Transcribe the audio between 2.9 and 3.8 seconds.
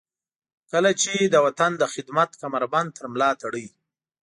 تر ملاتړئ.